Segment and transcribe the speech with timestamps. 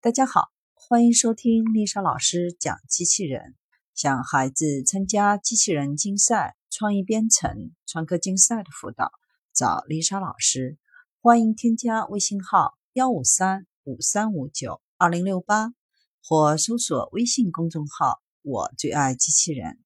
[0.00, 3.56] 大家好，欢迎收听丽莎老师讲机器人。
[3.96, 9.10] 想孩子参加机器人竞赛、创意编程、创客竞赛的辅导，
[9.52, 10.78] 找丽莎老师。
[11.20, 15.72] 欢迎添加微信号幺五三五三五九二零六八，
[16.22, 19.80] 或搜索微信公众号“我最爱机器人”。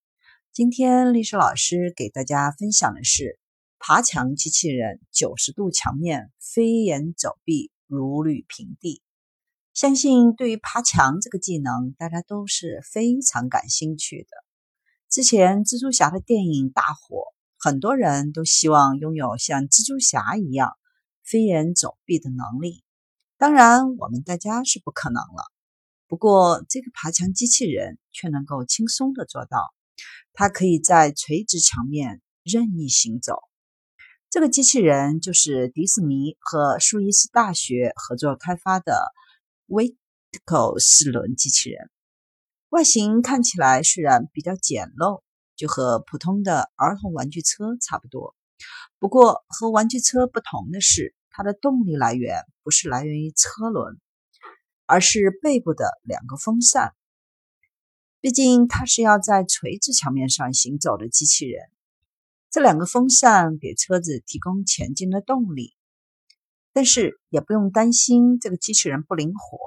[0.52, 3.38] 今天丽莎老师给大家分享的是
[3.78, 9.00] 爬墙机器人，九十度墙面飞檐走壁，如履平地。
[9.74, 14.28] 相信对于爬墙这个技能，大家都是非常感兴趣的。
[15.08, 17.24] 之前蜘蛛侠的电影大火，
[17.58, 20.76] 很多人都希望拥有像蜘蛛侠一样
[21.24, 22.84] 飞檐走壁的能力。
[23.38, 25.50] 当然，我们大家是不可能了。
[26.06, 29.72] 不过，这个爬墙机器人却能够轻松的做到。
[30.34, 33.38] 它可以在垂直墙面任意行走。
[34.28, 39.12] 这个机器人就是迪士尼和苏伊士大学合作开发的。
[39.72, 41.90] Vitico 四轮机器人
[42.68, 45.22] 外形看起来虽然比较简陋，
[45.56, 48.36] 就和普通的儿童玩具车差不多。
[48.98, 53.98] 不过和玩具车不同的是，它的动力来源不是来源于车轮，
[54.84, 56.94] 而是背部的两个风扇。
[58.20, 61.70] 毕竟它是要在垂直墙面上行走的机器人，
[62.50, 65.74] 这两个风扇给车子提供前进的动力。
[66.72, 69.58] 但是也不用担心这个机器人不灵活，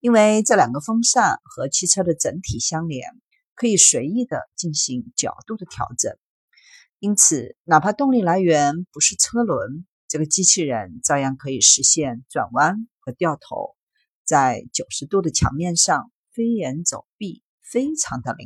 [0.00, 3.08] 因为这两个风扇和汽车的整体相连，
[3.54, 6.12] 可以随意的进行角度的调整。
[6.98, 13.74] 因此，哪怕动力来源不是车轮，这个机器人照样可以实现转弯和掉头，
[14.24, 18.44] 在九十度的墙面上飞檐走壁，非常的灵。